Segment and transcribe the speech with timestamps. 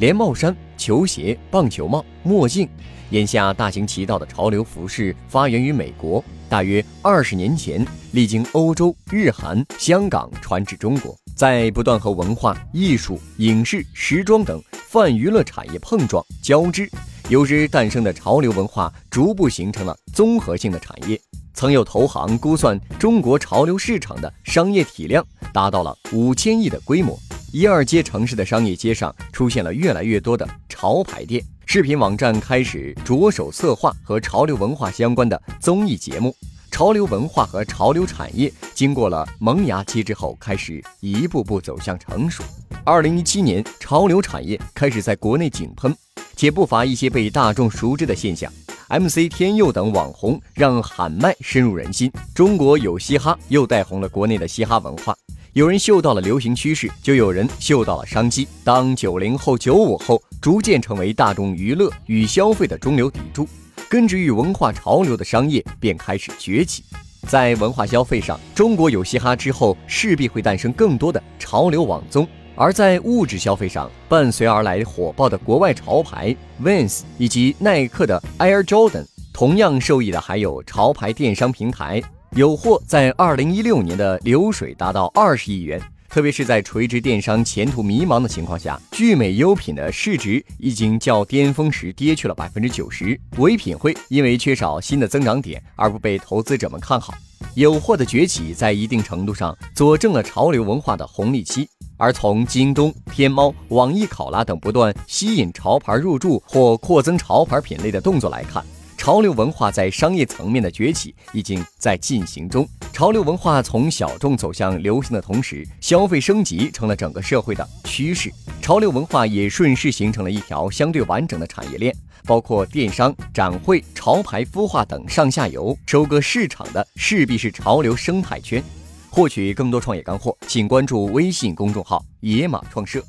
[0.00, 2.66] 连帽衫、球鞋、棒球帽、墨镜。
[3.10, 16.90] 眼下，大行其道的潮流服饰发源于美国，大约二十年前，历经欧洲、日韩、香港，传至中国，在不断和文化艺术、影视、时装等泛娱乐产业碰撞交织，
[17.28, 21.20] 由之诞生的潮流文化，逐步形成了综合性的产业。
[21.52, 25.22] 曾有投行估算，中国潮流市场的商业体量
[25.52, 27.18] 达到了五千亿的规模。
[27.52, 36.32] 一二街城市的商业街上出现了越来越多的潮牌店，视频网站开始着手策划和潮流文化相关的综艺节目。
[36.70, 42.44] 潮流文化和潮流产业经过了萌芽期之后，开始一步步走向成熟。
[42.84, 45.92] 二零一七年，潮流产业开始在国内井喷，
[46.36, 48.50] 且不乏一些被大众熟知的现象。
[48.88, 55.16] MC 天佑等网红让喊麦深入人心，中国有嘻哈又带红了国内的嘻哈文化。
[55.52, 58.46] 有人嗅到了流行趋势，就有人嗅到了商机。
[58.62, 63.48] 当九零后、九五后逐渐成为大众娱乐与消费的中流砥柱，
[63.88, 66.84] 根植于文化潮流的商业便开始崛起。
[67.26, 82.00] 在文化消费上，中国有嘻哈之后，势必会诞生更多的潮流网综；而在物质消费上，伴随而来火爆的国外潮牌 Vans 以及耐克的 Air Jordan，同样受益的还有潮牌电商平台。
[82.36, 93.20] 有货在二零一六年的流水达到二十亿元，特别是在垂直电商前途迷茫的情况下，聚美优品的市值已经较巅峰时跌去了百分之九十。
[93.38, 97.12] 唯品会因为缺少新的增长点而不被投资者们看好。
[97.54, 101.68] 有货的崛起在一定程度上佐证了潮流文化的红利期。
[101.96, 108.64] 而从京东、天猫、网易考拉等不断吸引潮牌入驻或扩增潮牌品类的动作来看。
[109.00, 112.68] 潮流文化在商业层面的崛起已经在进行中。
[112.92, 118.30] 潮流文化从小众走向流行的同时，消费升级成了整个社会的趋势。
[118.60, 125.74] 潮流文化也顺势形成了一条相对完整的产业链，包括电商、展会、潮牌孵化等上下游。
[125.86, 128.62] 收割市场的势必是潮流生态圈。
[129.08, 133.02] 获取更多创业干货，请关注微信公众号“野马创社”。